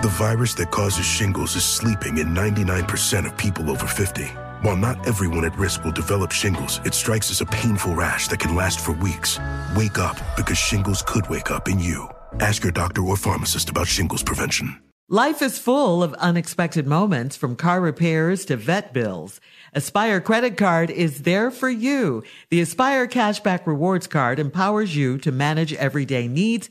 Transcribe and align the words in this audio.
The 0.00 0.08
virus 0.08 0.54
that 0.54 0.70
causes 0.70 1.04
shingles 1.04 1.54
is 1.54 1.64
sleeping 1.64 2.16
in 2.18 2.28
99% 2.28 3.26
of 3.26 3.36
people 3.36 3.70
over 3.70 3.86
50. 3.86 4.24
While 4.62 4.76
not 4.76 5.06
everyone 5.06 5.44
at 5.44 5.56
risk 5.58 5.84
will 5.84 5.92
develop 5.92 6.32
shingles, 6.32 6.80
it 6.84 6.94
strikes 6.94 7.30
as 7.30 7.40
a 7.40 7.46
painful 7.46 7.94
rash 7.94 8.26
that 8.28 8.40
can 8.40 8.56
last 8.56 8.80
for 8.80 8.92
weeks. 8.92 9.38
Wake 9.76 9.98
up 9.98 10.16
because 10.36 10.56
shingles 10.56 11.02
could 11.06 11.28
wake 11.28 11.50
up 11.50 11.68
in 11.68 11.78
you. 11.78 12.08
Ask 12.40 12.62
your 12.62 12.72
doctor 12.72 13.02
or 13.02 13.16
pharmacist 13.16 13.68
about 13.68 13.86
shingles 13.86 14.22
prevention. 14.22 14.80
Life 15.08 15.42
is 15.42 15.58
full 15.58 16.02
of 16.02 16.14
unexpected 16.14 16.86
moments 16.86 17.36
from 17.36 17.54
car 17.54 17.82
repairs 17.82 18.46
to 18.46 18.56
vet 18.56 18.94
bills. 18.94 19.40
Aspire 19.74 20.22
credit 20.22 20.56
card 20.56 20.90
is 20.90 21.22
there 21.22 21.50
for 21.50 21.68
you. 21.68 22.22
The 22.48 22.62
Aspire 22.62 23.06
cashback 23.06 23.66
rewards 23.66 24.06
card 24.06 24.38
empowers 24.38 24.96
you 24.96 25.18
to 25.18 25.30
manage 25.30 25.74
everyday 25.74 26.28
needs 26.28 26.70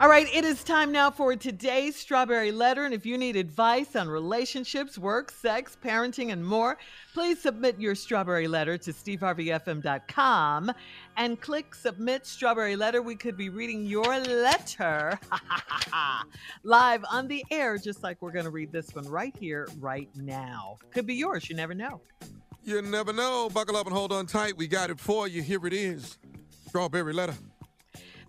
All 0.00 0.08
right, 0.08 0.32
it 0.32 0.44
is 0.44 0.62
time 0.62 0.92
now 0.92 1.10
for 1.10 1.34
today's 1.34 1.96
Strawberry 1.96 2.52
Letter. 2.52 2.84
And 2.84 2.94
if 2.94 3.04
you 3.04 3.18
need 3.18 3.34
advice 3.34 3.96
on 3.96 4.08
relationships, 4.08 4.96
work, 4.96 5.32
sex, 5.32 5.76
parenting, 5.84 6.30
and 6.30 6.46
more, 6.46 6.78
please 7.14 7.42
submit 7.42 7.80
your 7.80 7.96
Strawberry 7.96 8.46
Letter 8.46 8.78
to 8.78 8.92
steveharveyfm.com 8.92 10.72
and 11.16 11.40
click 11.40 11.74
Submit 11.74 12.26
Strawberry 12.26 12.76
Letter. 12.76 13.02
We 13.02 13.16
could 13.16 13.36
be 13.36 13.48
reading 13.48 13.84
your 13.86 14.04
letter 14.04 15.18
live 16.62 17.04
on 17.10 17.26
the 17.26 17.44
air, 17.50 17.76
just 17.76 18.04
like 18.04 18.22
we're 18.22 18.30
going 18.30 18.44
to 18.44 18.52
read 18.52 18.70
this 18.70 18.94
one 18.94 19.08
right 19.08 19.34
here, 19.36 19.66
right 19.80 20.08
now. 20.14 20.76
Could 20.92 21.06
be 21.06 21.16
yours. 21.16 21.50
You 21.50 21.56
never 21.56 21.74
know. 21.74 22.00
You 22.62 22.82
never 22.82 23.12
know. 23.12 23.50
Buckle 23.52 23.76
up 23.76 23.88
and 23.88 23.96
hold 23.96 24.12
on 24.12 24.26
tight. 24.26 24.56
We 24.56 24.68
got 24.68 24.90
it 24.90 25.00
for 25.00 25.26
you. 25.26 25.42
Here 25.42 25.66
it 25.66 25.72
is 25.72 26.18
Strawberry 26.68 27.12
Letter. 27.12 27.34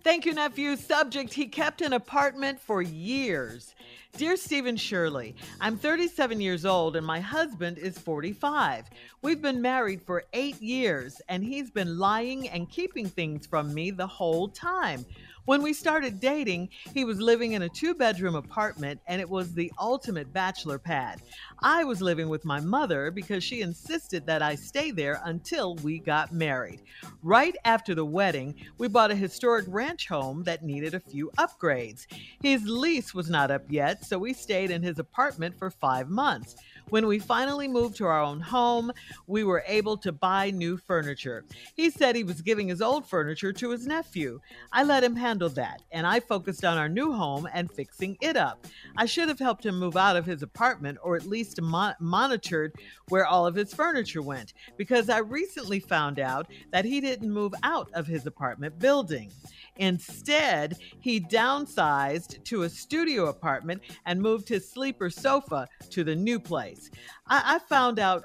Thank 0.02 0.24
you, 0.24 0.32
nephew. 0.32 0.76
Subject 0.76 1.34
He 1.34 1.46
kept 1.46 1.82
an 1.82 1.92
apartment 1.92 2.58
for 2.58 2.80
years. 2.80 3.74
Dear 4.16 4.36
Steve 4.36 4.64
and 4.64 4.80
Shirley, 4.80 5.36
I'm 5.60 5.76
37 5.76 6.40
years 6.40 6.64
old 6.64 6.96
and 6.96 7.06
my 7.06 7.20
husband 7.20 7.76
is 7.76 7.98
45. 7.98 8.86
We've 9.20 9.42
been 9.42 9.60
married 9.60 10.00
for 10.00 10.24
eight 10.32 10.60
years 10.62 11.20
and 11.28 11.44
he's 11.44 11.70
been 11.70 11.98
lying 11.98 12.48
and 12.48 12.70
keeping 12.70 13.08
things 13.08 13.46
from 13.46 13.74
me 13.74 13.90
the 13.90 14.06
whole 14.06 14.48
time. 14.48 15.04
When 15.50 15.62
we 15.62 15.72
started 15.72 16.20
dating, 16.20 16.68
he 16.94 17.04
was 17.04 17.20
living 17.20 17.54
in 17.54 17.62
a 17.62 17.68
two 17.68 17.92
bedroom 17.92 18.36
apartment 18.36 19.00
and 19.08 19.20
it 19.20 19.28
was 19.28 19.52
the 19.52 19.72
ultimate 19.80 20.32
bachelor 20.32 20.78
pad. 20.78 21.22
I 21.58 21.82
was 21.82 22.00
living 22.00 22.28
with 22.28 22.44
my 22.44 22.60
mother 22.60 23.10
because 23.10 23.42
she 23.42 23.60
insisted 23.60 24.24
that 24.26 24.42
I 24.42 24.54
stay 24.54 24.92
there 24.92 25.20
until 25.24 25.74
we 25.74 25.98
got 25.98 26.32
married. 26.32 26.82
Right 27.24 27.56
after 27.64 27.96
the 27.96 28.04
wedding, 28.04 28.54
we 28.78 28.86
bought 28.86 29.10
a 29.10 29.16
historic 29.16 29.64
ranch 29.66 30.06
home 30.06 30.44
that 30.44 30.62
needed 30.62 30.94
a 30.94 31.00
few 31.00 31.32
upgrades. 31.36 32.06
His 32.40 32.62
lease 32.68 33.12
was 33.12 33.28
not 33.28 33.50
up 33.50 33.64
yet, 33.68 34.04
so 34.04 34.20
we 34.20 34.32
stayed 34.32 34.70
in 34.70 34.84
his 34.84 35.00
apartment 35.00 35.58
for 35.58 35.68
five 35.68 36.08
months. 36.08 36.54
When 36.90 37.06
we 37.06 37.20
finally 37.20 37.68
moved 37.68 37.96
to 37.96 38.06
our 38.06 38.20
own 38.20 38.40
home, 38.40 38.90
we 39.28 39.44
were 39.44 39.62
able 39.66 39.96
to 39.98 40.10
buy 40.10 40.50
new 40.50 40.76
furniture. 40.76 41.44
He 41.76 41.88
said 41.88 42.16
he 42.16 42.24
was 42.24 42.42
giving 42.42 42.66
his 42.66 42.82
old 42.82 43.06
furniture 43.06 43.52
to 43.52 43.70
his 43.70 43.86
nephew. 43.86 44.40
I 44.72 44.82
let 44.82 45.04
him 45.04 45.14
handle 45.14 45.48
that, 45.50 45.82
and 45.92 46.04
I 46.04 46.18
focused 46.18 46.64
on 46.64 46.78
our 46.78 46.88
new 46.88 47.12
home 47.12 47.48
and 47.54 47.70
fixing 47.70 48.18
it 48.20 48.36
up. 48.36 48.66
I 48.96 49.06
should 49.06 49.28
have 49.28 49.38
helped 49.38 49.64
him 49.64 49.78
move 49.78 49.96
out 49.96 50.16
of 50.16 50.26
his 50.26 50.42
apartment 50.42 50.98
or 51.02 51.14
at 51.14 51.26
least 51.26 51.60
mon- 51.60 51.94
monitored 52.00 52.74
where 53.08 53.26
all 53.26 53.46
of 53.46 53.54
his 53.54 53.72
furniture 53.72 54.22
went 54.22 54.54
because 54.76 55.08
I 55.08 55.18
recently 55.18 55.78
found 55.78 56.18
out 56.18 56.48
that 56.72 56.84
he 56.84 57.00
didn't 57.00 57.32
move 57.32 57.54
out 57.62 57.88
of 57.94 58.08
his 58.08 58.26
apartment 58.26 58.78
building. 58.80 59.30
Instead, 59.76 60.76
he 61.00 61.20
downsized 61.20 62.42
to 62.44 62.62
a 62.62 62.68
studio 62.68 63.26
apartment 63.26 63.82
and 64.06 64.20
moved 64.20 64.48
his 64.48 64.68
sleeper 64.68 65.10
sofa 65.10 65.66
to 65.90 66.04
the 66.04 66.14
new 66.14 66.38
place. 66.38 66.90
I, 67.26 67.56
I 67.56 67.58
found 67.60 67.98
out 67.98 68.24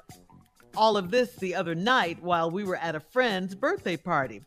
all 0.76 0.96
of 0.96 1.10
this 1.10 1.34
the 1.36 1.54
other 1.54 1.74
night 1.74 2.22
while 2.22 2.50
we 2.50 2.64
were 2.64 2.76
at 2.76 2.94
a 2.94 3.00
friend's 3.00 3.54
birthday 3.54 3.96
party. 3.96 4.42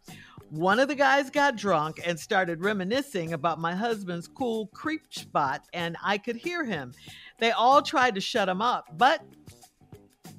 One 0.50 0.80
of 0.80 0.88
the 0.88 0.96
guys 0.96 1.30
got 1.30 1.58
drunk 1.58 2.02
and 2.06 2.20
started 2.20 2.64
reminiscing 2.64 3.34
about 3.34 3.60
my 3.60 3.76
husband's 3.76 4.28
cool 4.28 4.68
creep 4.68 5.14
spot, 5.14 5.66
and 5.74 5.96
I 6.04 6.18
could 6.18 6.36
hear 6.36 6.64
him. 6.64 6.94
They 7.38 7.52
all 7.52 7.82
tried 7.82 8.16
to 8.16 8.22
shut 8.22 8.50
him 8.50 8.62
up, 8.62 8.86
but 8.98 9.24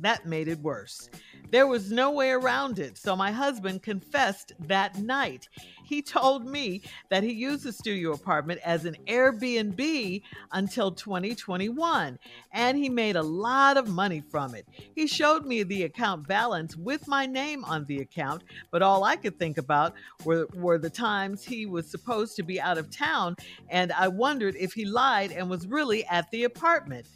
that 0.01 0.27
made 0.27 0.49
it 0.49 0.59
worse. 0.59 1.09
There 1.51 1.67
was 1.67 1.93
no 1.93 2.11
way 2.11 2.31
around 2.31 2.79
it, 2.79 2.97
so 2.97 3.15
my 3.15 3.31
husband 3.31 3.83
confessed 3.83 4.53
that 4.61 4.99
night. 4.99 5.49
He 5.91 6.03
told 6.03 6.47
me 6.47 6.83
that 7.09 7.25
he 7.25 7.33
used 7.33 7.65
the 7.65 7.73
studio 7.73 8.13
apartment 8.13 8.61
as 8.65 8.85
an 8.85 8.97
Airbnb 9.09 10.23
until 10.53 10.93
2021, 10.93 12.17
and 12.53 12.79
he 12.79 12.89
made 12.89 13.17
a 13.17 13.23
lot 13.23 13.77
of 13.77 13.89
money 13.89 14.21
from 14.21 14.55
it. 14.55 14.69
He 14.95 15.09
showed 15.09 15.47
me 15.47 15.65
the 15.65 15.83
account 15.83 16.29
balance 16.29 16.77
with 16.77 17.09
my 17.09 17.27
name 17.27 17.65
on 17.65 17.87
the 17.87 17.99
account, 17.99 18.45
but 18.71 18.83
all 18.83 19.03
I 19.03 19.17
could 19.17 19.37
think 19.37 19.59
about 19.59 19.95
were, 20.25 20.47
were 20.55 20.79
the 20.79 20.89
times 20.89 21.45
he 21.45 21.67
was 21.67 21.91
supposed 21.91 22.37
to 22.37 22.45
be 22.45 22.61
out 22.61 22.79
of 22.79 22.89
town, 22.89 23.35
and 23.69 23.91
I 23.91 24.07
wondered 24.07 24.55
if 24.61 24.73
he 24.73 24.85
lied 24.85 25.33
and 25.33 25.51
was 25.51 25.67
really 25.67 26.05
at 26.05 26.31
the 26.31 26.45
apartment. 26.45 27.09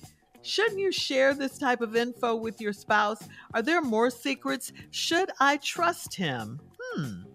Shouldn't 0.43 0.81
you 0.81 0.91
share 0.91 1.33
this 1.33 1.59
type 1.59 1.81
of 1.81 1.95
info 1.95 2.35
with 2.35 2.61
your 2.61 2.73
spouse? 2.73 3.23
Are 3.55 3.63
there 3.63 3.81
more 3.81 4.11
secrets? 4.11 4.73
Should 4.91 5.31
I 5.39 5.59
trust 5.59 6.17
him? 6.17 6.61
Hmm. 6.81 7.34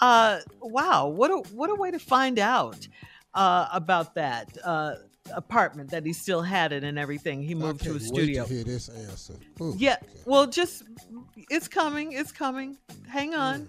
Uh, 0.00 0.40
wow, 0.60 1.06
what 1.08 1.30
a 1.30 1.36
what 1.54 1.70
a 1.70 1.74
way 1.74 1.90
to 1.90 1.98
find 1.98 2.38
out 2.38 2.86
uh, 3.34 3.68
about 3.72 4.14
that 4.14 4.56
uh, 4.64 4.94
apartment 5.34 5.90
that 5.90 6.04
he 6.04 6.12
still 6.12 6.42
had 6.42 6.72
it 6.72 6.84
and 6.84 6.98
everything. 6.98 7.42
He 7.42 7.54
moved 7.54 7.82
to 7.84 7.94
a 7.94 8.00
studio. 8.00 8.44
To 8.44 8.54
hear 8.54 8.64
this 8.64 8.88
answer. 8.88 9.34
Ooh, 9.60 9.74
Yeah, 9.76 9.96
okay. 10.02 10.20
well, 10.24 10.46
just 10.46 10.84
it's 11.50 11.68
coming, 11.68 12.12
it's 12.12 12.32
coming. 12.32 12.76
Hang 13.08 13.34
on. 13.34 13.68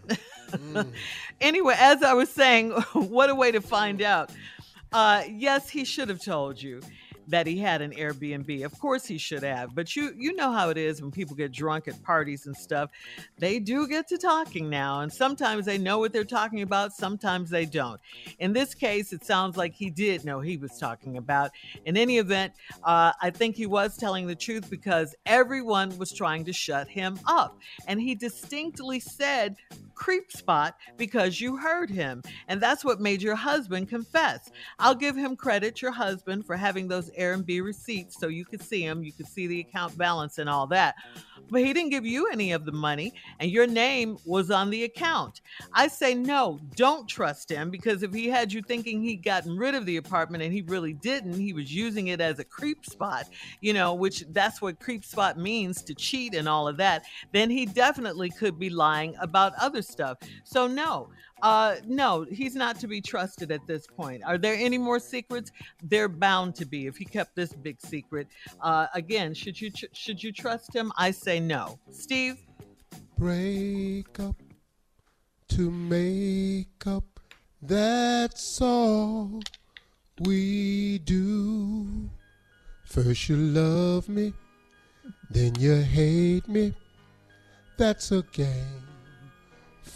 anyway, 1.42 1.76
as 1.78 2.04
I 2.04 2.14
was 2.14 2.30
saying, 2.30 2.72
what 2.94 3.30
a 3.30 3.36
way 3.36 3.52
to 3.52 3.62
find 3.62 4.02
out. 4.02 4.32
Uh, 4.92 5.24
yes, 5.30 5.70
he 5.70 5.84
should 5.86 6.10
have 6.10 6.24
told 6.24 6.62
you. 6.62 6.80
That 7.28 7.48
he 7.48 7.58
had 7.58 7.82
an 7.82 7.92
Airbnb. 7.92 8.66
Of 8.66 8.78
course 8.80 9.06
he 9.06 9.18
should 9.18 9.44
have, 9.44 9.76
but 9.76 9.96
you 9.96 10.14
you 10.18 10.36
know 10.36 10.52
how 10.52 10.70
it 10.70 10.78
is 10.78 11.02
when 11.02 11.12
people 11.12 11.36
get 11.36 11.52
drunk 11.52 11.88
at 11.88 12.02
parties 12.04 12.46
and 12.46 12.56
stuff. 12.56 12.90
They 13.38 13.60
do 13.60 13.88
get 13.88 14.08
to 14.10 14.18
talking 14.18 14.70
now, 14.70 15.02
and 15.02 15.12
sometimes 15.12 15.66
they 15.66 15.78
know 15.78 16.00
what 16.00 16.14
they're 16.14 16.24
talking 16.24 16.62
about, 16.62 16.94
sometimes 16.94 17.50
they 17.50 17.66
don't. 17.66 18.00
In 18.40 18.54
this 18.54 18.74
case, 18.74 19.14
it 19.14 19.26
sounds 19.26 19.58
like 19.58 19.74
he 19.74 19.90
did 19.90 20.26
know 20.26 20.40
he 20.40 20.58
was 20.58 20.78
talking 20.78 21.18
about. 21.18 21.52
In 21.86 21.98
any 21.98 22.18
event, 22.18 22.54
uh, 22.84 23.14
I 23.22 23.30
think 23.30 23.56
he 23.56 23.66
was 23.66 23.98
telling 23.98 24.28
the 24.28 24.36
truth 24.36 24.70
because 24.70 25.16
everyone 25.26 25.98
was 25.98 26.12
trying 26.12 26.46
to 26.46 26.54
shut 26.54 26.88
him 26.88 27.20
up, 27.26 27.58
and 27.88 28.02
he 28.02 28.16
distinctly 28.16 29.00
said 29.00 29.56
creep 29.96 30.32
spot 30.32 30.76
because 30.98 31.40
you 31.40 31.56
heard 31.56 31.90
him. 31.90 32.22
And 32.48 32.62
that's 32.62 32.84
what 32.84 33.00
made 33.00 33.22
your 33.22 33.36
husband 33.36 33.90
confess. 33.90 34.50
I'll 34.80 34.96
give 34.96 35.16
him 35.16 35.36
credit, 35.36 35.82
your 35.82 35.92
husband, 35.92 36.46
for 36.46 36.56
having 36.56 36.88
those 36.88 37.10
Airbnb 37.18 37.64
receipts 37.64 38.20
so 38.20 38.28
you 38.28 38.46
could 38.46 38.62
see 38.62 38.86
them, 38.86 39.04
you 39.04 39.12
could 39.12 39.28
see 39.28 39.48
the 39.48 39.60
account 39.62 39.98
balance 39.98 40.38
and 40.38 40.50
all 40.50 40.68
that. 40.68 40.96
But 41.50 41.64
he 41.64 41.74
didn't 41.74 41.90
give 41.90 42.06
you 42.06 42.28
any 42.32 42.52
of 42.54 42.66
the 42.66 42.72
money, 42.72 43.14
and 43.40 43.52
your 43.52 43.68
name 43.68 44.18
was 44.26 44.50
on 44.50 44.70
the 44.70 44.86
account. 44.86 45.42
I 45.74 45.88
say 45.88 46.16
no, 46.16 46.60
don't 46.76 47.08
trust 47.08 47.50
him 47.50 47.70
because 47.70 48.02
if 48.02 48.14
he 48.14 48.28
had 48.28 48.52
you 48.52 48.62
thinking 48.62 49.02
he'd 49.02 49.24
gotten 49.24 49.58
rid 49.58 49.76
of 49.76 49.86
the 49.86 49.98
apartment 49.98 50.44
and 50.44 50.54
he 50.54 50.62
really 50.62 50.94
didn't, 50.94 51.34
he 51.34 51.54
was 51.54 51.74
using 51.74 52.08
it 52.08 52.22
as 52.22 52.40
a 52.40 52.44
creep 52.44 52.86
spot, 52.86 53.26
you 53.62 53.74
know, 53.74 53.94
which 53.94 54.24
that's 54.30 54.62
what 54.62 54.80
creep 54.80 55.04
spot 55.04 55.38
means 55.38 55.82
to 55.84 55.94
cheat 55.94 56.34
and 56.34 56.48
all 56.48 56.68
of 56.68 56.78
that, 56.78 57.04
then 57.34 57.50
he 57.50 57.66
definitely 57.66 58.30
could 58.30 58.58
be 58.58 58.70
lying 58.70 59.16
about 59.20 59.54
other 59.60 59.82
stuff. 59.82 60.18
So, 60.44 60.68
no, 60.68 61.10
uh, 61.44 61.76
no, 61.86 62.26
he's 62.32 62.56
not 62.56 62.80
to 62.80 62.88
be 62.88 63.02
trusted 63.02 63.52
at 63.52 63.68
this 63.68 63.86
point. 63.86 64.24
Are 64.24 64.38
there 64.38 64.56
any 64.56 64.78
more 64.78 64.98
secrets? 64.98 65.52
They're 65.84 66.08
bound 66.08 66.56
to 66.56 66.66
be. 66.66 66.88
If 66.88 66.96
he 66.96 67.04
kept 67.04 67.36
this 67.36 67.52
big 67.52 67.82
secret, 67.82 68.28
uh, 68.62 68.88
again, 68.96 69.34
should 69.34 69.60
you 69.60 69.70
tr- 69.70 69.92
should 69.92 70.24
you 70.24 70.32
trust 70.32 70.74
him? 70.74 70.94
I 70.98 71.12
say 71.12 71.42
no. 71.42 71.78
Steve, 71.92 72.38
break 73.18 74.18
up 74.22 74.42
to 75.50 75.70
make 75.70 76.88
up. 76.88 77.04
That's 77.62 78.62
all 78.62 79.42
we 80.22 81.00
do. 81.00 82.10
First 82.86 83.28
you 83.28 83.36
love 83.36 84.08
me, 84.08 84.34
then 85.30 85.56
you 85.60 85.76
hate 85.76 86.48
me. 86.48 86.74
That's 87.78 88.14
a 88.14 88.22
game 88.32 88.93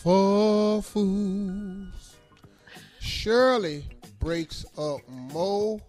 for 0.04 0.82
fools. 0.82 2.16
Shirley 3.00 3.86
breaks 4.20 4.66
up 4.78 5.02
more 5.08 5.80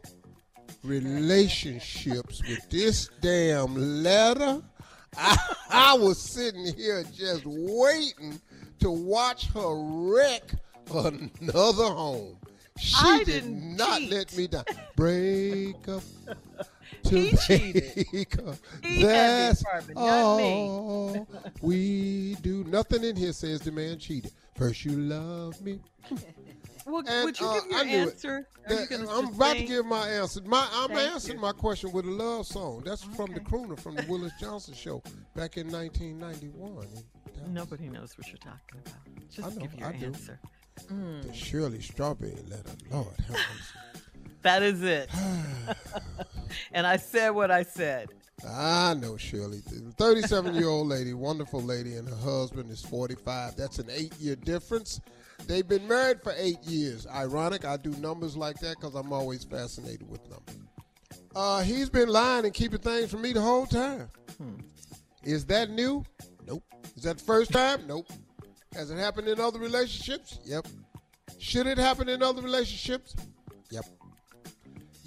relationships 0.83 2.43
with 2.49 2.69
this 2.71 3.11
damn 3.21 3.75
letter. 4.03 4.63
I, 5.17 5.37
I 5.71 5.95
was 5.95 6.19
sitting 6.21 6.75
here 6.75 7.05
just 7.13 7.45
waiting 7.45 8.41
to 8.81 8.91
watch 8.91 9.49
her 9.49 9.75
wreck 9.75 10.53
another 10.91 11.85
home. 11.85 12.37
She 12.79 12.95
I 12.99 13.25
did 13.25 13.45
not 13.47 14.01
cheat. 14.01 14.11
let 14.11 14.37
me 14.37 14.47
down. 14.47 14.65
Break 14.97 15.89
up. 15.89 16.03
To 17.09 17.17
He 17.19 17.37
cheated. 17.47 18.07
He 18.85 19.03
That's 19.03 19.63
apartment, 19.63 19.99
all 19.99 21.27
we 21.63 22.35
do. 22.43 22.65
Nothing 22.65 23.05
in 23.05 23.17
here 23.17 23.33
says 23.33 23.61
the 23.61 23.73
man 23.73 23.99
cheated. 23.99 24.33
First 24.57 24.85
you 24.85 24.93
love 24.93 25.61
me. 25.63 25.81
well, 26.87 27.03
And, 27.07 27.25
would 27.25 27.39
you 27.41 27.47
uh, 27.47 27.61
give 27.61 27.71
your 27.71 27.79
I 27.81 27.85
knew 27.85 27.97
it. 27.99 28.01
answer? 28.13 28.47
You 28.69 28.77
That- 28.77 28.91
gonna 28.91 29.11
I'm 29.11 29.29
about 29.35 29.57
to 29.57 29.65
give 29.65 29.87
my 29.87 30.09
answer. 30.09 30.41
My, 30.45 30.69
I'm 30.73 30.89
Thank 30.89 31.13
answering 31.15 31.37
you. 31.39 31.43
my 31.43 31.53
question 31.53 31.93
with 31.93 32.05
a 32.07 32.11
love 32.11 32.47
song. 32.47 32.83
That's 32.85 33.03
from 33.03 33.33
the 33.33 33.41
crooner 33.41 33.79
from 33.79 33.95
the 33.97 34.05
Willis 34.09 34.33
Johnson 34.41 34.75
show 34.75 35.03
back 35.35 35.57
in 35.57 35.71
1991. 35.71 36.87
And 37.45 37.55
Nobody 37.55 37.89
knows 37.89 38.19
what 38.19 38.27
you're 38.29 38.37
talking 38.39 38.81
about. 38.85 39.31
Just 39.31 39.57
know, 39.57 39.63
give 39.63 39.75
your 39.75 39.89
I 39.89 39.93
answer. 39.93 40.41
The 40.89 41.33
Shirley 41.35 41.81
Strawberry 41.81 42.37
letter. 42.49 42.71
Lord 42.91 43.07
have 43.27 43.31
mercy. 43.31 43.45
That 44.43 44.63
is 44.63 44.83
it. 44.83 45.11
and 46.73 46.87
I 46.87 46.97
said 46.97 47.31
what 47.31 47.51
I 47.51 47.63
said. 47.63 48.09
I 48.47 48.95
know 48.95 49.17
Shirley. 49.17 49.61
37 49.97 50.55
year 50.55 50.69
old 50.69 50.89
lady, 50.89 51.13
wonderful 51.13 51.61
lady, 51.61 51.97
and 51.97 52.09
her 52.09 52.17
husband 52.17 52.71
is 52.71 52.83
45. 52.83 53.57
That's 53.57 53.79
an 53.79 53.89
eight 53.91 54.15
year 54.19 54.37
difference. 54.37 55.01
They've 55.47 55.67
been 55.67 55.87
married 55.89 56.23
for 56.23 56.33
eight 56.37 56.63
years. 56.65 57.07
Ironic, 57.07 57.65
I 57.65 57.77
do 57.77 57.91
numbers 58.01 58.37
like 58.37 58.59
that 58.61 58.77
because 58.77 58.95
I'm 58.95 59.13
always 59.13 59.45
fascinated 59.45 60.09
with 60.09 60.21
numbers. 60.29 60.57
Uh, 61.35 61.63
he's 61.63 61.89
been 61.89 62.09
lying 62.09 62.45
and 62.45 62.55
keeping 62.55 62.81
things 62.81 63.11
from 63.11 63.23
me 63.23 63.33
the 63.33 63.41
whole 63.41 63.67
time. 63.67 64.09
Is 65.23 65.45
that 65.47 65.71
new? 65.71 66.05
Nope. 66.47 66.63
Is 66.97 67.03
that 67.03 67.19
the 67.19 67.25
first 67.25 67.53
time? 67.53 67.87
Nope. 67.87 68.09
Has 68.75 68.91
it 68.91 68.99
happened 68.99 69.29
in 69.29 69.41
other 69.41 69.59
relationships? 69.59 70.39
Yep. 70.45 70.67
Should 71.39 71.67
it 71.67 71.79
happen 71.79 72.09
in 72.09 72.23
other 72.23 72.43
relationships? 72.43 73.15
Yep. 73.71 73.85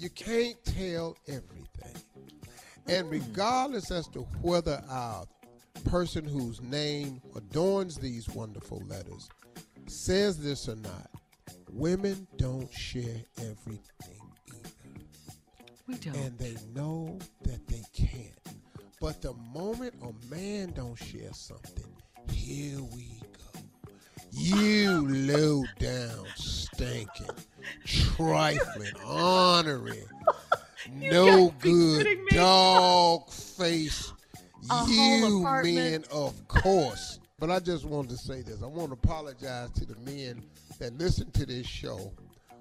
You 0.02 0.10
can't 0.10 0.56
tell 0.64 1.16
everything. 1.28 2.02
And 2.88 3.08
regardless 3.08 3.92
as 3.92 4.08
to 4.08 4.22
whether 4.40 4.82
our 4.90 5.26
person 5.84 6.24
whose 6.24 6.60
name 6.60 7.22
adorns 7.36 7.98
these 7.98 8.28
wonderful 8.28 8.82
letters 8.88 9.28
says 9.86 10.42
this 10.42 10.68
or 10.68 10.74
not, 10.74 11.08
women 11.70 12.26
don't 12.36 12.68
share 12.72 13.22
everything 13.38 14.18
either. 14.48 14.70
We 15.86 15.94
don't. 15.94 16.16
And 16.16 16.36
they 16.36 16.56
know 16.74 17.16
that 17.44 17.64
they 17.68 17.84
can't. 17.94 18.40
But 19.00 19.22
the 19.22 19.34
moment 19.54 19.94
a 20.02 20.34
man 20.34 20.72
don't 20.72 20.96
share 20.96 21.32
something, 21.32 21.94
here 22.32 22.80
we 22.92 23.20
go. 23.20 23.60
You 24.32 25.06
low 25.08 25.62
down, 25.78 26.26
stinking, 26.34 27.36
trifling, 27.84 28.92
honoring, 29.04 30.04
no 30.92 31.52
good, 31.60 32.06
dog 32.30 33.28
face. 33.30 34.12
A 34.70 34.84
You 34.88 35.44
men, 35.64 36.04
of 36.12 36.46
course. 36.48 37.18
But 37.40 37.50
I 37.50 37.58
just 37.58 37.84
wanted 37.84 38.10
to 38.10 38.16
say 38.16 38.42
this. 38.42 38.62
I 38.62 38.66
want 38.66 38.88
to 38.90 38.92
apologize 38.92 39.70
to 39.72 39.84
the 39.84 39.96
men 40.08 40.44
that 40.78 40.96
listen 40.96 41.30
to 41.32 41.44
this 41.46 41.66
show 41.66 42.12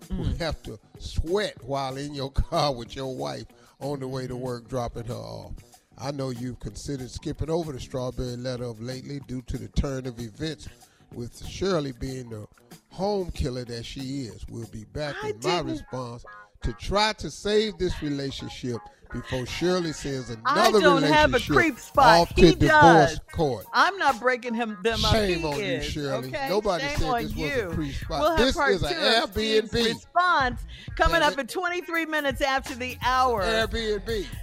who 0.10 0.24
Mm. 0.24 0.38
have 0.40 0.63
to 0.63 0.80
sweat 0.98 1.56
while 1.64 1.96
in 1.98 2.16
your 2.16 2.31
car 2.50 2.74
with 2.74 2.96
your 2.96 3.16
wife 3.16 3.46
on 3.80 4.00
the 4.00 4.07
way 4.07 4.25
to 4.25 4.36
work, 4.36 4.68
dropping 4.68 5.04
her 5.06 5.14
off. 5.14 5.52
I 5.96 6.10
know 6.10 6.31
you've 6.31 6.60
considered 6.60 7.12
skipping 7.12 7.52
over 7.52 7.72
the 7.72 7.80
strawberry 7.80 8.36
letter 8.36 8.64
of 8.64 8.81
lately 8.81 9.19
due 9.28 9.44
to 9.44 9.57
the 9.60 9.68
turn 9.68 10.07
of 10.07 10.19
events, 10.19 10.68
with 11.13 11.46
Shirley 11.48 11.92
being 11.94 12.30
the 12.30 12.48
home 12.90 13.31
killer 13.31 13.66
that 13.66 13.86
she 13.86 14.24
is. 14.24 14.45
We'll 14.50 14.68
be 14.68 14.85
back 14.85 15.16
I 15.24 15.28
with 15.28 15.44
my 15.44 15.57
didn't- 15.57 15.71
response 15.71 16.26
to 16.64 16.74
try 16.74 17.14
to 17.14 17.31
save 17.31 17.78
this 17.80 18.02
relationship 18.04 18.78
before 19.12 19.45
Shirley 19.45 19.92
sends 19.92 20.30
another 20.30 20.78
I 20.78 20.80
don't 20.80 21.04
have 21.04 21.31
a 21.31 21.33
relationship 21.33 21.56
creep 21.56 21.80
spot. 21.80 22.19
off 22.21 22.35
He 22.35 22.54
to 22.54 22.56
divorce 22.56 23.19
court. 23.33 23.66
I'm 23.74 23.97
not 23.97 24.21
breaking 24.21 24.54
him 24.54 24.78
them 24.83 25.04
up. 25.04 25.12
Shame 25.12 25.40
He 25.40 25.45
on 25.45 25.59
you, 25.59 25.81
Shirley. 25.81 26.28
Okay? 26.30 26.47
Nobody 26.47 26.83
Shame 26.85 26.97
said 27.00 27.09
on 27.09 27.24
this 27.24 27.33
was 27.35 27.42
a 27.52 27.56
you. 27.57 27.69
creep 27.74 27.95
spot. 27.95 28.19
We'll 28.21 28.30
have 28.30 28.40
This 28.40 28.56
part 28.56 28.71
is 28.74 28.83
a 28.83 28.90
two 28.90 28.95
of 29.24 29.31
Steve's 29.31 29.71
Airbnb. 29.74 29.85
response 29.85 30.62
coming 30.95 31.19
Damn 31.21 31.33
up 31.33 31.40
in 31.40 31.47
23 31.47 32.06
minutes 32.06 32.42
after 32.42 32.74
the 32.76 32.97
hour. 33.04 33.42
Airbnb. 33.44 34.26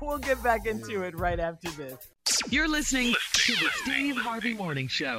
We'll 0.00 0.18
get 0.18 0.40
back 0.42 0.66
into 0.66 1.02
it 1.02 1.16
right 1.18 1.40
after 1.40 1.68
this. 1.70 1.96
You're 2.50 2.68
listening 2.68 3.14
to 3.32 3.52
the 3.54 3.68
Steve 3.82 4.16
Harvey 4.16 4.54
Morning 4.54 4.86
Show. 4.86 5.18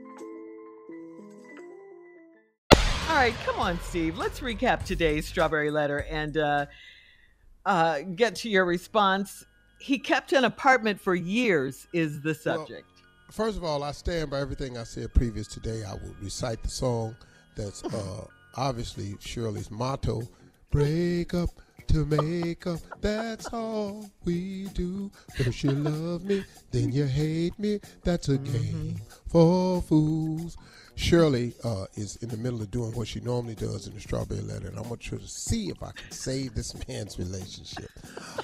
Right, 3.21 3.35
come 3.45 3.59
on, 3.59 3.79
Steve. 3.81 4.17
Let's 4.17 4.39
recap 4.39 4.83
today's 4.83 5.27
strawberry 5.27 5.69
letter 5.69 6.07
and 6.09 6.37
uh, 6.37 6.65
uh, 7.67 7.99
get 8.15 8.35
to 8.37 8.49
your 8.49 8.65
response. 8.65 9.45
He 9.79 9.99
kept 9.99 10.33
an 10.33 10.43
apartment 10.43 10.99
for 10.99 11.13
years, 11.13 11.85
is 11.93 12.19
the 12.21 12.33
subject. 12.33 12.87
Well, 12.89 13.31
first 13.31 13.57
of 13.57 13.63
all, 13.63 13.83
I 13.83 13.91
stand 13.91 14.31
by 14.31 14.39
everything 14.39 14.75
I 14.75 14.83
said 14.85 15.13
previous 15.13 15.45
today. 15.45 15.83
I 15.83 15.93
will 15.93 16.15
recite 16.19 16.63
the 16.63 16.69
song 16.69 17.15
that's 17.55 17.83
uh, 17.93 18.25
obviously 18.55 19.15
Shirley's 19.19 19.69
motto 19.69 20.23
break 20.71 21.35
up 21.35 21.51
to 21.89 22.05
make 22.05 22.65
up. 22.65 22.79
That's 23.01 23.53
all 23.53 24.09
we 24.25 24.67
do. 24.73 25.11
First 25.37 25.63
you 25.63 25.71
love 25.71 26.23
me, 26.23 26.43
then 26.71 26.91
you 26.91 27.05
hate 27.05 27.57
me. 27.59 27.81
That's 28.03 28.29
a 28.29 28.39
game 28.39 28.95
mm-hmm. 28.95 29.29
for 29.29 29.79
fools. 29.83 30.57
Shirley 31.01 31.53
uh, 31.63 31.85
is 31.95 32.17
in 32.17 32.29
the 32.29 32.37
middle 32.37 32.61
of 32.61 32.69
doing 32.69 32.91
what 32.93 33.07
she 33.07 33.19
normally 33.21 33.55
does 33.55 33.87
in 33.87 33.93
the 33.95 33.99
Strawberry 33.99 34.41
Letter, 34.41 34.67
and 34.67 34.77
I'm 34.77 34.83
going 34.83 34.97
to 34.97 35.09
try 35.09 35.17
to 35.17 35.27
see 35.27 35.69
if 35.69 35.81
I 35.81 35.91
can 35.91 36.11
save 36.11 36.53
this 36.53 36.75
man's 36.87 37.17
relationship. 37.17 37.89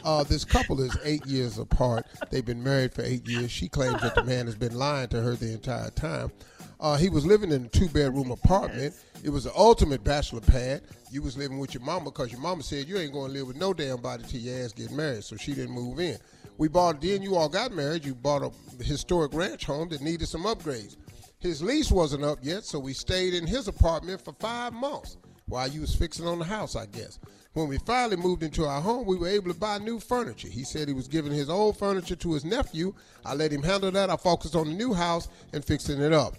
Uh, 0.04 0.24
this 0.24 0.44
couple 0.44 0.82
is 0.82 0.98
eight 1.04 1.24
years 1.28 1.60
apart. 1.60 2.08
They've 2.32 2.44
been 2.44 2.64
married 2.64 2.96
for 2.96 3.04
eight 3.04 3.28
years. 3.28 3.52
She 3.52 3.70
claims 3.70 4.02
that 4.02 4.16
the 4.16 4.24
man 4.24 4.48
has 4.48 4.56
been 4.56 4.76
lying 4.76 5.08
to 5.10 5.22
her 5.22 5.36
the 5.36 5.54
entire 5.54 5.92
time. 5.92 6.32
Uh, 6.80 6.98
he 6.98 7.10
was 7.10 7.26
living 7.28 7.52
in 7.52 7.66
a 7.66 7.68
two-bedroom 7.70 8.32
apartment. 8.32 8.96
It 9.24 9.30
was 9.30 9.44
the 9.44 9.56
ultimate 9.56 10.04
bachelor 10.04 10.42
pad. 10.42 10.82
You 11.12 11.22
was 11.22 11.38
living 11.38 11.60
with 11.60 11.76
your 11.76 11.84
mama 11.84 12.06
because 12.06 12.32
your 12.32 12.42
mama 12.42 12.64
said 12.64 12.88
you 12.88 12.98
ain't 12.98 13.14
going 13.14 13.32
to 13.32 13.38
live 13.38 13.48
with 13.48 13.58
no 13.58 13.72
damn 13.72 14.02
body 14.02 14.24
till 14.28 14.42
your 14.42 14.64
ass 14.64 14.74
get 14.74 14.92
married, 14.92 15.24
so 15.24 15.36
she 15.38 15.54
didn't 15.54 15.76
move 15.76 16.00
in. 16.00 16.18
We 16.58 16.70
bought, 16.70 17.02
then 17.02 17.22
you 17.22 17.36
all 17.36 17.50
got 17.50 17.72
married. 17.72 18.04
You 18.04 18.16
bought 18.16 18.42
a 18.42 18.84
historic 18.84 19.34
ranch 19.34 19.66
home 19.66 19.90
that 19.90 20.02
needed 20.02 20.28
some 20.28 20.44
upgrades. 20.44 20.96
His 21.40 21.62
lease 21.62 21.92
wasn't 21.92 22.24
up 22.24 22.40
yet, 22.42 22.64
so 22.64 22.80
we 22.80 22.94
stayed 22.94 23.34
in 23.34 23.46
his 23.46 23.68
apartment 23.68 24.24
for 24.24 24.34
five 24.34 24.74
months 24.74 25.18
while 25.48 25.68
you 25.68 25.82
was 25.82 25.96
fixing 25.96 26.28
on 26.28 26.40
the 26.40 26.46
house, 26.46 26.76
I 26.76 26.88
guess. 26.88 27.20
When 27.54 27.68
we 27.68 27.78
finally 27.80 28.18
moved 28.18 28.44
into 28.44 28.66
our 28.66 28.82
home, 28.82 29.06
we 29.06 29.18
were 29.18 29.28
able 29.28 29.52
to 29.52 29.60
buy 29.60 29.78
new 29.78 30.00
furniture. 30.00 30.48
He 30.48 30.64
said 30.64 30.88
he 30.88 30.94
was 30.94 31.08
giving 31.08 31.32
his 31.32 31.50
old 31.50 31.78
furniture 31.78 32.16
to 32.16 32.34
his 32.34 32.46
nephew. 32.46 32.94
I 33.26 33.34
let 33.34 33.52
him 33.52 33.64
handle 33.64 33.92
that. 33.92 34.10
I 34.10 34.18
focused 34.18 34.56
on 34.56 34.68
the 34.68 34.74
new 34.74 34.94
house 34.94 35.28
and 35.54 35.64
fixing 35.64 36.02
it 36.02 36.14
up. 36.14 36.36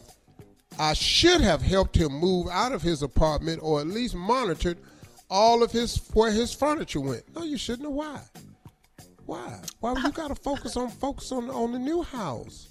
I 0.79 0.93
should 0.93 1.41
have 1.41 1.63
helped 1.63 1.97
him 1.97 2.13
move 2.13 2.49
out 2.49 2.73
of 2.73 2.83
his 2.83 3.03
apartment 3.03 3.61
or 3.63 3.81
at 3.81 3.87
least 3.87 4.15
monitored 4.15 4.79
all 5.31 5.63
of 5.63 5.73
his 5.73 5.97
where 6.13 6.31
his 6.31 6.53
furniture 6.53 7.01
went. 7.01 7.23
No, 7.35 7.43
you 7.43 7.59
shouldn't 7.59 7.89
have. 7.89 7.95
Why? 7.95 8.21
Why? 9.27 9.61
Why 9.81 9.95
you 10.03 10.13
gotta 10.13 10.35
focus 10.35 10.77
on 10.77 10.89
focus 10.89 11.33
on 11.33 11.51
on 11.51 11.73
the 11.73 11.79
new 11.79 12.03
house? 12.03 12.69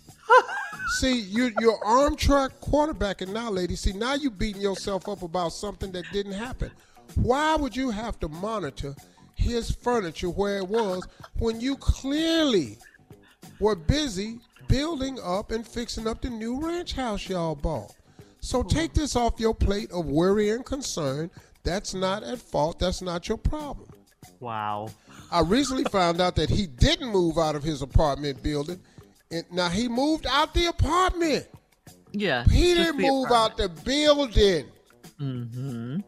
See, 0.98 1.19
you, 1.19 1.51
you're 1.60 1.84
armchair 1.84 2.50
quarterbacking 2.62 3.34
now, 3.34 3.51
lady. 3.51 3.75
See, 3.75 3.93
now 3.93 4.13
you're 4.15 4.31
beating 4.31 4.62
yourself 4.62 5.07
up 5.10 5.22
about 5.22 5.50
something 5.50 5.91
that 5.91 6.05
didn't 6.13 6.34
happen. 6.34 6.72
Why 7.15 7.55
would 7.55 7.75
you 7.75 7.89
have 7.89 8.19
to 8.22 8.29
monitor 8.29 8.96
his 9.36 9.69
furniture 9.69 10.29
where 10.29 10.57
it 10.57 10.67
was 10.67 11.05
when 11.39 11.60
you 11.60 11.75
clearly 11.75 12.77
were 13.60 13.75
busy 13.75 14.39
building 14.67 15.19
up 15.24 15.51
and 15.51 15.67
fixing 15.67 16.07
up 16.07 16.22
the 16.22 16.29
new 16.29 16.60
ranch 16.60 16.93
house 16.93 17.27
y'all 17.27 17.55
bought? 17.55 17.93
So 18.39 18.62
hmm. 18.62 18.69
take 18.69 18.93
this 18.93 19.15
off 19.15 19.39
your 19.39 19.53
plate 19.53 19.91
of 19.91 20.05
worry 20.05 20.51
and 20.51 20.65
concern. 20.65 21.29
That's 21.63 21.93
not 21.93 22.24
at 22.24 22.39
fault. 22.39 22.79
That's 22.79 23.01
not 23.01 23.27
your 23.27 23.38
problem. 23.38 23.89
Wow. 24.39 24.89
I 25.31 25.41
recently 25.41 25.84
found 25.86 26.22
out 26.22 26.36
that 26.38 26.50
he 26.50 26.65
didn't 26.65 27.12
move 27.12 27.38
out 27.38 27.55
of 27.55 27.63
his 27.63 27.81
apartment 27.81 28.41
building 28.41 28.79
and 29.31 29.43
now 29.51 29.69
he 29.69 29.88
moved 29.88 30.25
out 30.27 30.53
the 30.53 30.67
apartment. 30.67 31.48
Yeah. 32.12 32.46
He 32.46 32.74
didn't 32.74 33.00
move 33.00 33.31
out 33.31 33.57
the 33.57 33.69
building. 33.69 34.65
Mm-hmm. 35.19 36.00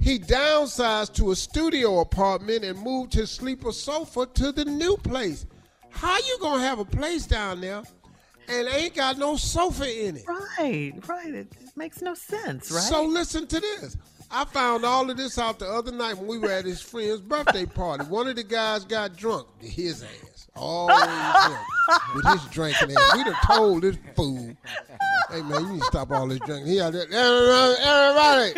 He 0.00 0.18
downsized 0.18 1.14
to 1.14 1.30
a 1.30 1.36
studio 1.36 2.00
apartment 2.00 2.64
and 2.64 2.78
moved 2.78 3.14
his 3.14 3.30
sleeper 3.30 3.72
sofa 3.72 4.26
to 4.34 4.52
the 4.52 4.64
new 4.64 4.96
place. 4.98 5.46
How 5.90 6.18
you 6.18 6.38
gonna 6.40 6.62
have 6.62 6.78
a 6.78 6.84
place 6.84 7.26
down 7.26 7.60
there 7.60 7.82
and 8.48 8.68
ain't 8.68 8.94
got 8.94 9.16
no 9.16 9.36
sofa 9.36 10.06
in 10.06 10.16
it? 10.16 10.24
Right, 10.26 10.92
right. 11.06 11.34
It 11.34 11.48
makes 11.76 12.02
no 12.02 12.14
sense, 12.14 12.70
right? 12.70 12.82
So 12.82 13.04
listen 13.04 13.46
to 13.46 13.60
this. 13.60 13.96
I 14.30 14.44
found 14.44 14.84
all 14.84 15.08
of 15.08 15.16
this 15.16 15.38
out 15.38 15.58
the 15.58 15.68
other 15.68 15.92
night 15.92 16.18
when 16.18 16.26
we 16.26 16.38
were 16.38 16.50
at 16.50 16.64
his 16.64 16.80
friend's 16.80 17.20
birthday 17.20 17.66
party. 17.66 18.04
One 18.04 18.26
of 18.26 18.36
the 18.36 18.42
guys 18.42 18.84
got 18.84 19.16
drunk. 19.16 19.46
His 19.60 20.02
ass. 20.02 20.33
Drunk. 20.56 21.58
With 22.14 22.24
his 22.26 22.44
drinking 22.50 22.92
ass. 22.96 23.16
We 23.16 23.24
done 23.24 23.34
told 23.44 23.82
this 23.82 23.98
fool, 24.16 24.56
hey 25.30 25.42
man, 25.42 25.60
you 25.62 25.72
need 25.74 25.80
to 25.80 25.86
stop 25.86 26.10
all 26.10 26.26
this 26.28 26.38
drinking. 26.40 26.66
He 26.72 26.80
out 26.80 26.92
there, 26.92 27.02
everybody. 27.12 28.54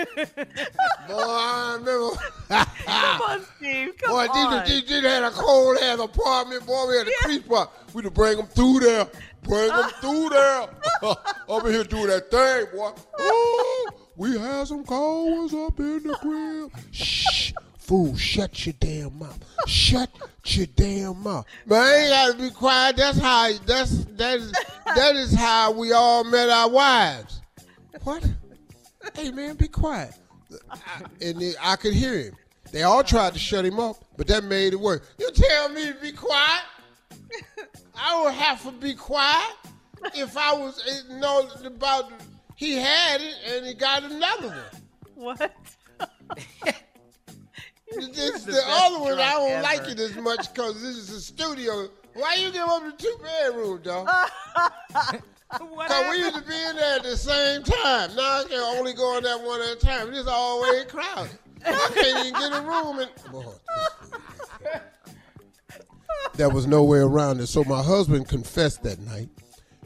Boy, 1.09 1.15
I 1.19 1.79
remember. 1.79 2.17
Come 2.49 3.23
on, 3.23 3.47
Steve. 3.57 3.97
Come 3.99 4.11
Boy, 4.11 4.27
on. 4.27 4.65
these 4.67 4.85
these 4.87 5.03
had 5.03 5.25
a 5.25 5.31
cold 5.31 5.79
ass 5.79 5.99
apartment. 5.99 6.67
Boy, 6.67 6.87
we 6.89 6.97
had 6.99 7.09
a 7.09 7.13
creep 7.23 7.45
spot. 7.45 7.73
We 7.95 8.03
to 8.03 8.11
bring 8.11 8.37
them 8.37 8.47
through 8.47 8.81
there. 8.81 9.09
Bring 9.43 9.69
them 9.69 9.91
through 10.01 10.29
there. 10.29 10.69
Over 11.49 11.71
here 11.71 11.85
doing 11.85 12.09
that 12.09 12.31
thing, 12.31 12.67
boy. 12.77 12.93
Ooh, 13.21 13.89
we 14.17 14.39
had 14.39 14.69
some 14.69 14.85
cold 14.85 15.39
ones 15.39 15.55
up 15.55 15.79
in 15.81 16.03
the 16.03 16.15
crib. 16.15 16.73
Shh. 16.93 17.53
Fool, 17.87 18.17
shut 18.17 18.67
your 18.67 18.75
damn 18.81 19.17
mouth. 19.17 19.39
Shut 19.69 20.11
your 20.45 20.67
damn 20.75 21.23
mouth. 21.23 21.47
Man, 21.67 21.81
I 21.81 21.95
ain't 21.95 22.11
gotta 22.11 22.43
be 22.43 22.51
quiet. 22.51 22.97
That's 22.97 23.17
how 23.17 23.53
that's 23.65 24.05
that 24.17 24.39
is 24.39 24.53
that 24.87 25.15
is 25.15 25.33
how 25.33 25.71
we 25.71 25.93
all 25.93 26.25
met 26.25 26.49
our 26.49 26.69
wives. 26.69 27.41
What? 28.03 28.29
Hey 29.15 29.31
man, 29.31 29.55
be 29.55 29.69
quiet. 29.69 30.15
I, 30.69 30.79
and 31.23 31.41
then 31.41 31.55
I 31.63 31.77
could 31.77 31.95
hear 31.95 32.19
him. 32.19 32.37
They 32.73 32.83
all 32.83 33.05
tried 33.05 33.35
to 33.35 33.39
shut 33.39 33.65
him 33.65 33.79
up, 33.79 34.05
but 34.17 34.27
that 34.27 34.43
made 34.43 34.73
it 34.73 34.81
worse. 34.81 35.03
You 35.21 35.31
tell 35.31 35.69
me 35.69 35.87
to 35.87 35.95
be 36.01 36.11
quiet? 36.11 36.65
I 37.95 38.21
would 38.25 38.35
have 38.35 38.65
to 38.65 38.73
be 38.73 38.95
quiet 38.95 39.55
if 40.13 40.37
I 40.37 40.55
was 40.55 40.83
eh, 40.89 41.15
know 41.21 41.49
about. 41.65 42.11
He 42.57 42.75
had 42.75 43.21
it 43.21 43.35
and 43.49 43.67
he 43.67 43.75
got 43.75 44.03
another 44.03 44.49
one. 45.15 45.37
What? 45.39 45.53
This, 47.93 48.45
the 48.45 48.53
the, 48.53 48.63
other 48.67 48.99
one, 48.99 49.19
I 49.19 49.33
don't 49.33 49.51
ever. 49.51 49.63
like 49.63 49.89
it 49.89 50.01
as 50.01 50.17
much 50.17 50.53
because 50.53 50.83
this 50.83 50.97
is 50.97 51.11
a 51.11 51.21
studio. 51.21 51.89
Why 52.15 52.35
you 52.35 52.51
give 52.51 52.67
up 52.69 52.83
the 52.83 52.93
two 52.93 53.17
bedroom, 53.23 53.81
dog? 53.83 54.09
Cause 55.49 56.11
we 56.11 56.19
used 56.19 56.35
to 56.35 56.43
be 56.43 56.55
in 56.55 56.77
there 56.77 56.97
at 56.97 57.05
the 57.05 57.17
same 57.17 57.63
time. 57.63 58.17
Now 58.17 58.41
I 58.41 58.45
can 58.49 58.59
only 58.59 58.93
go 58.95 59.17
in 59.17 59.23
that 59.23 59.41
one 59.41 59.61
at 59.61 59.77
a 59.77 59.77
time. 59.77 60.13
It's 60.13 60.27
always 60.27 60.85
crowded. 60.87 61.39
I 61.65 61.91
can't 61.95 62.27
even 62.27 62.41
get 62.41 62.53
a 62.53 62.63
room. 62.63 62.99
And 62.99 63.11
boy, 63.31 63.53
there 66.35 66.51
was 66.51 66.67
no 66.67 66.83
way 66.83 66.99
around 66.99 67.41
it. 67.41 67.47
So 67.47 67.63
my 67.65 67.83
husband 67.83 68.29
confessed 68.29 68.83
that 68.83 68.99
night. 69.01 69.29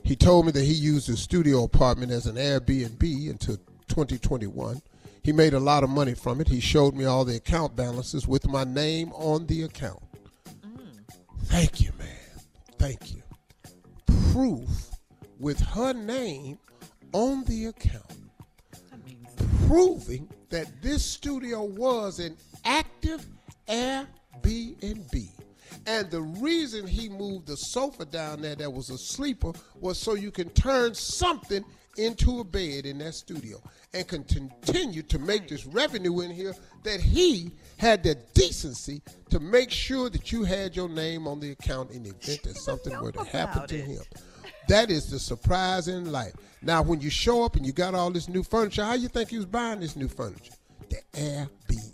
He 0.02 0.16
told 0.16 0.46
me 0.46 0.52
that 0.52 0.64
he 0.64 0.72
used 0.72 1.06
his 1.06 1.20
studio 1.20 1.64
apartment 1.64 2.10
as 2.10 2.26
an 2.26 2.36
Airbnb 2.36 3.30
until 3.30 3.56
2021. 3.88 4.80
He 5.22 5.32
made 5.32 5.54
a 5.54 5.60
lot 5.60 5.84
of 5.84 5.90
money 5.90 6.14
from 6.14 6.40
it. 6.40 6.48
He 6.48 6.60
showed 6.60 6.94
me 6.94 7.04
all 7.04 7.24
the 7.24 7.36
account 7.36 7.76
balances 7.76 8.26
with 8.26 8.48
my 8.48 8.64
name 8.64 9.12
on 9.12 9.46
the 9.46 9.62
account. 9.62 10.02
Mm. 10.64 11.04
Thank 11.44 11.80
you, 11.80 11.92
man. 11.98 12.08
Thank 12.78 13.14
you. 13.14 13.22
Proof 14.32 14.90
with 15.38 15.60
her 15.60 15.92
name 15.92 16.58
on 17.12 17.44
the 17.44 17.66
account, 17.66 18.04
proving 19.66 20.28
that 20.50 20.66
this 20.82 21.04
studio 21.04 21.64
was 21.64 22.18
an 22.20 22.36
active 22.64 23.26
Airbnb. 23.68 25.28
And 25.90 26.08
the 26.08 26.20
reason 26.20 26.86
he 26.86 27.08
moved 27.08 27.48
the 27.48 27.56
sofa 27.56 28.04
down 28.04 28.42
there 28.42 28.54
that 28.54 28.72
was 28.72 28.90
a 28.90 28.96
sleeper 28.96 29.52
was 29.80 29.98
so 29.98 30.14
you 30.14 30.30
can 30.30 30.48
turn 30.50 30.94
something 30.94 31.64
into 31.96 32.38
a 32.38 32.44
bed 32.44 32.86
in 32.86 32.98
that 32.98 33.12
studio 33.12 33.60
and 33.92 34.06
can 34.06 34.22
continue 34.22 35.02
to 35.02 35.18
make 35.18 35.48
this 35.48 35.66
revenue 35.66 36.20
in 36.20 36.30
here 36.30 36.54
that 36.84 37.00
he 37.00 37.50
had 37.76 38.04
the 38.04 38.14
decency 38.34 39.02
to 39.30 39.40
make 39.40 39.72
sure 39.72 40.08
that 40.08 40.30
you 40.30 40.44
had 40.44 40.76
your 40.76 40.88
name 40.88 41.26
on 41.26 41.40
the 41.40 41.50
account 41.50 41.90
in 41.90 42.04
the 42.04 42.10
event 42.10 42.44
that 42.44 42.56
something 42.56 42.96
were 43.00 43.10
to 43.10 43.24
happen 43.24 43.66
to 43.66 43.76
it. 43.76 43.84
him. 43.84 44.02
That 44.68 44.92
is 44.92 45.10
the 45.10 45.18
surprise 45.18 45.88
in 45.88 46.12
life. 46.12 46.34
Now, 46.62 46.82
when 46.82 47.00
you 47.00 47.10
show 47.10 47.42
up 47.42 47.56
and 47.56 47.66
you 47.66 47.72
got 47.72 47.96
all 47.96 48.12
this 48.12 48.28
new 48.28 48.44
furniture, 48.44 48.84
how 48.84 48.94
you 48.94 49.08
think 49.08 49.30
he 49.30 49.38
was 49.38 49.46
buying 49.46 49.80
this 49.80 49.96
new 49.96 50.06
furniture? 50.06 50.54
The 50.88 51.02
Airbnb. 51.14 51.89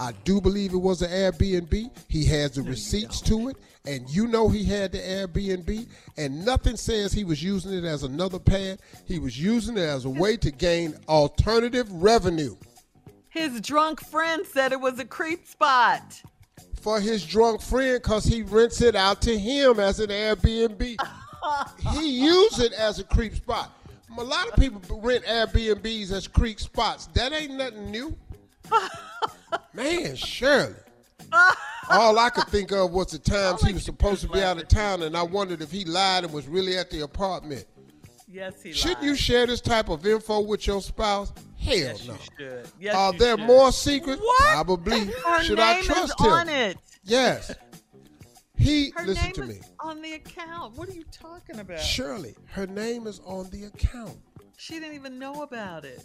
I 0.00 0.12
do 0.24 0.40
believe 0.40 0.72
it 0.72 0.78
was 0.78 1.02
an 1.02 1.10
Airbnb. 1.10 1.90
He 2.08 2.24
has 2.24 2.52
the 2.52 2.62
receipts 2.62 3.20
to 3.20 3.50
it, 3.50 3.58
and 3.84 4.08
you 4.08 4.26
know 4.26 4.48
he 4.48 4.64
had 4.64 4.92
the 4.92 4.98
Airbnb, 4.98 5.86
and 6.16 6.42
nothing 6.42 6.78
says 6.78 7.12
he 7.12 7.22
was 7.22 7.42
using 7.42 7.74
it 7.74 7.84
as 7.84 8.02
another 8.02 8.38
pad. 8.38 8.80
He 9.04 9.18
was 9.18 9.38
using 9.38 9.76
it 9.76 9.82
as 9.82 10.06
a 10.06 10.10
way 10.10 10.38
to 10.38 10.50
gain 10.50 10.94
alternative 11.06 11.86
revenue 11.92 12.56
His 13.28 13.60
drunk 13.60 14.00
friend 14.00 14.46
said 14.46 14.72
it 14.72 14.80
was 14.80 14.98
a 14.98 15.04
creep 15.04 15.46
spot. 15.46 16.22
for 16.80 16.98
his 16.98 17.22
drunk 17.26 17.60
friend 17.60 18.00
because 18.02 18.24
he 18.24 18.42
rents 18.42 18.80
it 18.80 18.96
out 18.96 19.20
to 19.20 19.38
him 19.38 19.78
as 19.78 20.00
an 20.00 20.08
Airbnb. 20.08 20.96
he 21.92 22.22
used 22.22 22.58
it 22.62 22.72
as 22.72 23.00
a 23.00 23.04
creep 23.04 23.34
spot. 23.34 23.70
A 24.16 24.24
lot 24.24 24.48
of 24.48 24.56
people 24.56 24.98
rent 25.02 25.24
Airbnbs 25.26 26.10
as 26.10 26.26
creep 26.26 26.58
spots. 26.58 27.06
That 27.08 27.34
ain't 27.34 27.52
nothing 27.52 27.90
new. 27.90 28.16
Man, 29.74 30.16
Shirley. 30.16 30.74
All 31.90 32.18
I 32.18 32.30
could 32.30 32.46
think 32.48 32.72
of 32.72 32.92
was 32.92 33.08
the 33.08 33.18
times 33.30 33.62
he 33.62 33.72
was 33.72 33.84
supposed 33.84 34.22
to 34.22 34.28
be 34.28 34.42
out 34.42 34.58
of 34.60 34.68
town, 34.68 35.02
and 35.02 35.16
I 35.16 35.22
wondered 35.22 35.60
if 35.62 35.70
he 35.70 35.84
lied 35.84 36.24
and 36.24 36.32
was 36.32 36.46
really 36.46 36.76
at 36.76 36.90
the 36.90 37.00
apartment. 37.02 37.66
Yes, 38.28 38.62
he 38.62 38.72
Shouldn't 38.72 38.98
lied. 39.00 39.06
you 39.08 39.14
share 39.16 39.46
this 39.46 39.60
type 39.60 39.88
of 39.88 40.06
info 40.06 40.40
with 40.40 40.66
your 40.66 40.80
spouse? 40.80 41.32
Hell 41.58 41.74
Yes, 41.76 42.06
no. 42.06 42.14
you 42.14 42.18
should. 42.38 42.68
Yes, 42.78 42.94
Are 42.94 43.12
there 43.12 43.36
should. 43.36 43.46
more 43.46 43.72
secrets? 43.72 44.20
What? 44.22 44.40
Probably. 44.52 45.06
Her 45.06 45.42
Should 45.42 45.58
I 45.58 45.82
trust 45.82 46.20
him? 46.20 46.26
on 46.30 46.48
it. 46.48 46.78
Yes. 47.02 47.52
He 48.56 48.92
Her 48.94 49.04
listen 49.06 49.24
name 49.24 49.32
to 49.34 49.42
is 49.42 49.48
me. 49.48 49.60
on 49.80 50.02
the 50.02 50.12
account. 50.12 50.76
What 50.76 50.88
are 50.88 50.92
you 50.92 51.04
talking 51.10 51.58
about? 51.60 51.80
Shirley, 51.80 52.36
her 52.46 52.66
name 52.66 53.06
is 53.06 53.20
on 53.24 53.48
the 53.50 53.64
account. 53.64 54.18
She 54.58 54.74
didn't 54.74 54.94
even 54.94 55.18
know 55.18 55.42
about 55.42 55.84
it. 55.84 56.04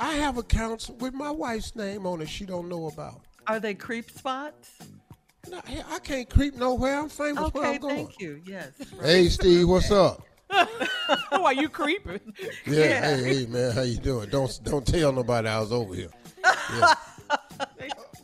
I 0.00 0.14
have 0.14 0.38
accounts 0.38 0.88
with 0.88 1.12
my 1.14 1.30
wife's 1.30 1.76
name 1.76 2.06
on 2.06 2.22
it 2.22 2.28
she 2.28 2.46
don't 2.46 2.68
know 2.68 2.86
about. 2.88 3.20
Are 3.46 3.60
they 3.60 3.74
creep 3.74 4.10
spots? 4.10 4.78
No, 5.50 5.60
I 5.90 5.98
can't 6.00 6.28
creep 6.28 6.56
nowhere. 6.56 6.98
I'm 7.00 7.08
famous 7.08 7.52
where 7.52 7.64
Okay, 7.64 7.74
I'm 7.74 7.80
going. 7.80 7.96
thank 8.06 8.20
you. 8.20 8.40
Yes. 8.44 8.70
Hey 9.02 9.28
Steve, 9.28 9.68
what's 9.68 9.90
up? 9.90 10.22
Why 11.30 11.52
you 11.52 11.68
creeping? 11.68 12.20
Yeah, 12.66 13.16
hey, 13.16 13.22
hey 13.22 13.46
man, 13.46 13.72
how 13.72 13.82
you 13.82 13.98
doing? 13.98 14.28
Don't 14.30 14.58
don't 14.64 14.86
tell 14.86 15.12
nobody 15.12 15.48
I 15.48 15.60
was 15.60 15.72
over 15.72 15.94
here. 15.94 16.10
Yeah. 16.44 16.94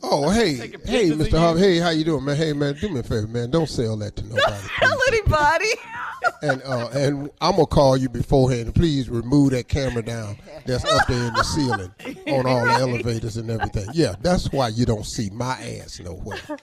Oh 0.03 0.29
hey, 0.29 0.55
hey, 0.85 1.09
Mr. 1.09 1.37
Harvey. 1.37 1.61
Hey, 1.61 1.77
how 1.79 1.89
you 1.89 2.03
doing, 2.03 2.23
man? 2.23 2.35
Hey 2.35 2.53
man, 2.53 2.75
do 2.75 2.89
me 2.89 2.99
a 2.99 3.03
favor, 3.03 3.27
man. 3.27 3.49
Don't 3.49 3.69
sell 3.69 3.97
that 3.97 4.15
to 4.17 4.23
nobody. 4.25 4.67
Tell 4.79 4.97
please. 4.97 5.19
anybody. 5.19 5.69
And 6.41 6.61
uh, 6.63 6.89
and 6.93 7.29
I'm 7.41 7.53
gonna 7.53 7.65
call 7.65 7.97
you 7.97 8.09
beforehand. 8.09 8.73
Please 8.75 9.09
remove 9.09 9.51
that 9.51 9.67
camera 9.67 10.03
down 10.03 10.37
that's 10.65 10.85
up 10.85 11.07
there 11.07 11.27
in 11.27 11.33
the 11.33 11.43
ceiling 11.43 11.91
on 12.27 12.45
all 12.45 12.65
the 12.65 12.71
elevators 12.71 13.37
and 13.37 13.49
everything. 13.49 13.87
Yeah, 13.93 14.15
that's 14.21 14.51
why 14.51 14.69
you 14.69 14.85
don't 14.85 15.05
see 15.05 15.29
my 15.31 15.53
ass 15.53 15.99
nowhere. 15.99 16.39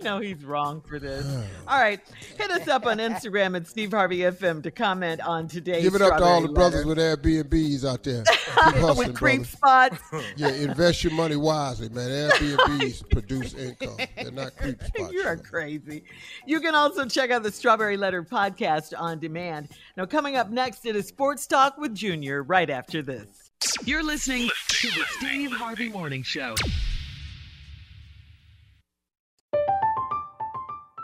You 0.00 0.04
know 0.04 0.18
he's 0.18 0.42
wrong 0.44 0.80
for 0.80 0.98
this. 0.98 1.26
All 1.68 1.78
right. 1.78 2.00
Hit 2.38 2.50
us 2.50 2.68
up 2.68 2.86
on 2.86 2.98
Instagram 2.98 3.54
at 3.54 3.66
Steve 3.66 3.90
Harvey 3.90 4.18
FM 4.20 4.62
to 4.62 4.70
comment 4.70 5.20
on 5.20 5.46
today's 5.46 5.82
Give 5.82 5.94
it 5.94 6.00
up 6.00 6.16
to 6.16 6.24
all 6.24 6.40
the 6.40 6.48
Strawberry 6.48 6.84
brothers 6.84 6.86
with 6.86 6.98
Airbnbs 6.98 7.84
out 7.84 8.02
there. 8.02 8.24
Keep 8.24 8.54
hustling, 8.54 9.08
with 9.08 9.16
creep 9.16 9.44
spots. 9.44 9.98
Yeah, 10.36 10.48
invest 10.48 11.04
your 11.04 11.12
money 11.12 11.36
wisely, 11.36 11.90
man. 11.90 12.08
Airbnbs 12.30 13.10
produce 13.10 13.54
income. 13.54 13.96
They're 14.16 14.30
not 14.30 14.56
creep 14.56 14.82
spots. 14.82 15.12
You're 15.12 15.36
man. 15.36 15.44
crazy. 15.44 16.04
You 16.46 16.60
can 16.60 16.74
also 16.74 17.04
check 17.04 17.30
out 17.30 17.42
the 17.42 17.52
Strawberry 17.52 17.96
Letter 17.96 18.22
podcast 18.22 18.98
on 18.98 19.18
demand. 19.18 19.68
Now, 19.96 20.06
coming 20.06 20.36
up 20.36 20.48
next, 20.50 20.86
it 20.86 20.96
is 20.96 21.08
Sports 21.08 21.46
Talk 21.46 21.76
with 21.76 21.94
Junior 21.94 22.42
right 22.42 22.70
after 22.70 23.02
this. 23.02 23.50
You're 23.84 24.02
listening 24.02 24.48
to 24.68 24.88
the 24.88 25.04
Steve 25.18 25.52
Harvey 25.52 25.90
Morning 25.90 26.22
Show. 26.22 26.54